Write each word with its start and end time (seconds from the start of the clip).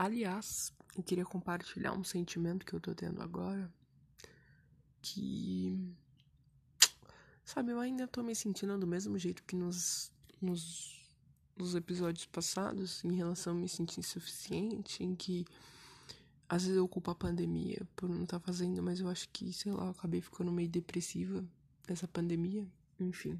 Aliás, 0.00 0.72
eu 0.96 1.02
queria 1.02 1.26
compartilhar 1.26 1.92
um 1.92 2.02
sentimento 2.02 2.64
que 2.64 2.72
eu 2.72 2.80
tô 2.80 2.94
tendo 2.94 3.20
agora. 3.20 3.70
Que. 5.02 5.94
Sabe, 7.44 7.72
eu 7.72 7.78
ainda 7.78 8.08
tô 8.08 8.22
me 8.22 8.34
sentindo 8.34 8.78
do 8.78 8.86
mesmo 8.86 9.18
jeito 9.18 9.42
que 9.42 9.54
nos, 9.54 10.10
nos, 10.40 11.06
nos 11.54 11.74
episódios 11.74 12.24
passados, 12.24 13.04
em 13.04 13.14
relação 13.14 13.52
a 13.52 13.56
me 13.56 13.68
sentir 13.68 14.00
insuficiente, 14.00 15.04
em 15.04 15.14
que 15.14 15.44
às 16.48 16.62
vezes 16.62 16.78
eu 16.78 16.88
culpo 16.88 17.10
a 17.10 17.14
pandemia 17.14 17.86
por 17.94 18.08
não 18.08 18.22
estar 18.22 18.40
tá 18.40 18.46
fazendo, 18.46 18.82
mas 18.82 19.00
eu 19.00 19.08
acho 19.08 19.28
que, 19.28 19.52
sei 19.52 19.70
lá, 19.70 19.84
eu 19.84 19.90
acabei 19.90 20.22
ficando 20.22 20.50
meio 20.50 20.70
depressiva 20.70 21.44
nessa 21.86 22.08
pandemia. 22.08 22.66
Enfim. 22.98 23.38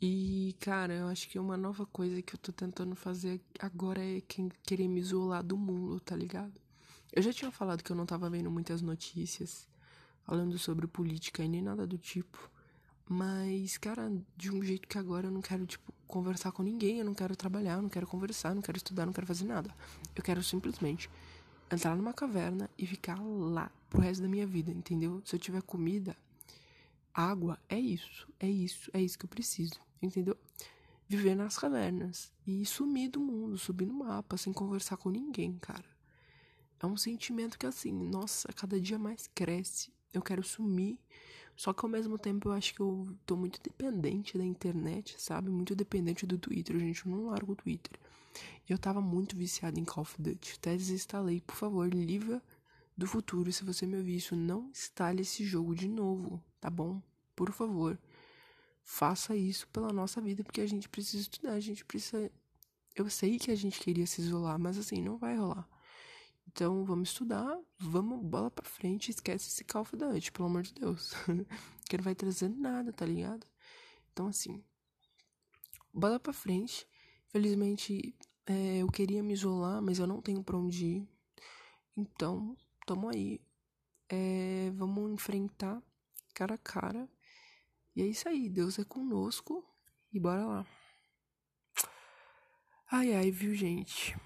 E, 0.00 0.54
cara, 0.60 0.94
eu 0.94 1.08
acho 1.08 1.28
que 1.28 1.38
uma 1.38 1.56
nova 1.56 1.84
coisa 1.84 2.22
que 2.22 2.34
eu 2.34 2.38
tô 2.38 2.52
tentando 2.52 2.94
fazer 2.94 3.40
agora 3.58 4.00
é 4.00 4.20
querer 4.62 4.86
me 4.86 5.00
isolar 5.00 5.42
do 5.42 5.56
mundo, 5.56 5.98
tá 5.98 6.14
ligado? 6.14 6.60
Eu 7.12 7.20
já 7.20 7.32
tinha 7.32 7.50
falado 7.50 7.82
que 7.82 7.90
eu 7.90 7.96
não 7.96 8.06
tava 8.06 8.30
vendo 8.30 8.50
muitas 8.50 8.80
notícias 8.80 9.66
falando 10.22 10.56
sobre 10.58 10.86
política 10.86 11.42
e 11.42 11.48
nem 11.48 11.62
nada 11.62 11.86
do 11.86 11.98
tipo. 11.98 12.50
Mas, 13.08 13.76
cara, 13.78 14.12
de 14.36 14.52
um 14.52 14.62
jeito 14.62 14.86
que 14.86 14.98
agora 14.98 15.26
eu 15.26 15.30
não 15.32 15.40
quero, 15.40 15.66
tipo, 15.66 15.92
conversar 16.06 16.52
com 16.52 16.62
ninguém, 16.62 16.98
eu 16.98 17.04
não 17.04 17.14
quero 17.14 17.34
trabalhar, 17.34 17.74
eu 17.74 17.82
não 17.82 17.88
quero 17.88 18.06
conversar, 18.06 18.50
eu 18.50 18.54
não 18.56 18.62
quero 18.62 18.76
estudar, 18.76 19.02
eu 19.02 19.06
não 19.06 19.12
quero 19.12 19.26
fazer 19.26 19.46
nada. 19.46 19.74
Eu 20.14 20.22
quero 20.22 20.42
simplesmente 20.44 21.10
entrar 21.72 21.96
numa 21.96 22.12
caverna 22.12 22.70
e 22.78 22.86
ficar 22.86 23.18
lá 23.20 23.70
pro 23.90 24.00
resto 24.00 24.22
da 24.22 24.28
minha 24.28 24.46
vida, 24.46 24.70
entendeu? 24.70 25.22
Se 25.24 25.34
eu 25.34 25.40
tiver 25.40 25.62
comida, 25.62 26.14
água, 27.20 27.58
é 27.68 27.78
isso, 27.78 28.28
é 28.38 28.48
isso, 28.48 28.90
é 28.92 29.00
isso 29.02 29.18
que 29.18 29.24
eu 29.24 29.30
preciso 29.30 29.80
entendeu? 30.06 30.36
Viver 31.08 31.34
nas 31.34 31.58
cavernas 31.58 32.30
e 32.46 32.64
sumir 32.66 33.10
do 33.10 33.20
mundo, 33.20 33.56
subir 33.56 33.86
no 33.86 33.94
mapa 33.94 34.36
sem 34.36 34.52
conversar 34.52 34.96
com 34.96 35.10
ninguém, 35.10 35.58
cara. 35.58 35.84
É 36.80 36.86
um 36.86 36.96
sentimento 36.96 37.58
que 37.58 37.66
assim, 37.66 37.92
nossa, 37.92 38.52
cada 38.52 38.80
dia 38.80 38.98
mais 38.98 39.26
cresce. 39.34 39.92
Eu 40.12 40.22
quero 40.22 40.42
sumir. 40.42 40.98
Só 41.56 41.72
que 41.72 41.84
ao 41.84 41.90
mesmo 41.90 42.16
tempo 42.16 42.48
eu 42.48 42.52
acho 42.52 42.72
que 42.72 42.80
eu 42.80 43.08
tô 43.26 43.36
muito 43.36 43.60
dependente 43.60 44.38
da 44.38 44.44
internet, 44.44 45.20
sabe? 45.20 45.50
Muito 45.50 45.74
dependente 45.74 46.24
do 46.24 46.38
Twitter, 46.38 46.78
gente. 46.78 47.04
Eu 47.04 47.10
não 47.10 47.26
largo 47.26 47.52
o 47.52 47.56
Twitter. 47.56 47.98
Eu 48.68 48.78
tava 48.78 49.00
muito 49.00 49.36
viciado 49.36 49.80
em 49.80 49.84
Call 49.84 50.02
of 50.02 50.14
Duty. 50.22 50.54
Até 50.56 50.76
desinstalei. 50.76 51.40
Por 51.40 51.56
favor, 51.56 51.92
livra 51.92 52.40
do 52.98 53.06
futuro. 53.06 53.50
Se 53.50 53.64
você 53.64 53.86
me 53.86 53.96
ouvir 53.96 54.16
isso, 54.16 54.36
não 54.36 54.68
instale 54.68 55.22
esse 55.22 55.42
jogo 55.44 55.74
de 55.74 55.88
novo, 55.88 56.44
tá 56.60 56.68
bom? 56.68 57.00
Por 57.34 57.50
favor 57.52 57.98
faça 58.88 59.36
isso 59.36 59.68
pela 59.68 59.92
nossa 59.92 60.18
vida, 60.18 60.42
porque 60.42 60.62
a 60.62 60.66
gente 60.66 60.88
precisa 60.88 61.20
estudar, 61.20 61.52
a 61.52 61.60
gente 61.60 61.84
precisa. 61.84 62.32
Eu 62.96 63.10
sei 63.10 63.38
que 63.38 63.50
a 63.50 63.54
gente 63.54 63.78
queria 63.78 64.06
se 64.06 64.22
isolar, 64.22 64.58
mas 64.58 64.78
assim, 64.78 65.02
não 65.02 65.18
vai 65.18 65.36
rolar. 65.36 65.68
Então, 66.46 66.86
vamos 66.86 67.10
estudar, 67.10 67.60
vamos 67.78 68.24
bola 68.24 68.50
pra 68.50 68.64
frente, 68.64 69.10
esquece 69.10 69.48
esse 69.48 69.62
Call 69.62 69.82
of 69.82 69.94
Duty, 69.94 70.32
pelo 70.32 70.48
amor 70.48 70.62
de 70.62 70.72
Deus. 70.72 71.12
que 71.86 71.98
não 71.98 72.02
vai 72.02 72.14
trazer 72.14 72.48
nada, 72.48 72.90
tá 72.90 73.04
ligado? 73.04 73.46
Então, 74.10 74.26
assim, 74.26 74.64
bola 75.92 76.18
pra 76.18 76.32
frente. 76.32 76.88
Felizmente, 77.26 78.16
é, 78.46 78.78
eu 78.78 78.88
queria 78.88 79.22
me 79.22 79.34
isolar, 79.34 79.82
mas 79.82 79.98
eu 79.98 80.06
não 80.06 80.22
tenho 80.22 80.42
pra 80.42 80.56
onde 80.56 80.86
ir. 80.86 81.08
Então, 81.94 82.56
tamo 82.88 83.10
aí. 83.10 83.38
É, 84.08 84.70
vamos 84.74 85.12
enfrentar 85.12 85.82
cara 86.34 86.54
a 86.54 86.58
cara 86.58 87.06
e 87.94 88.00
é 88.00 88.06
isso 88.06 88.26
aí, 88.28 88.48
Deus 88.48 88.78
é 88.78 88.84
conosco 88.84 89.62
e 90.10 90.18
bora 90.18 90.46
lá. 90.46 90.66
Ai 92.90 93.12
ai, 93.12 93.30
viu, 93.30 93.54
gente? 93.54 94.16